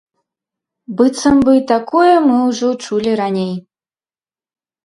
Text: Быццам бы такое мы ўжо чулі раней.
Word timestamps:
Быццам 1.01 1.37
бы 1.45 1.53
такое 1.73 2.15
мы 2.31 2.37
ўжо 2.47 2.69
чулі 2.87 3.11
раней. 3.21 3.53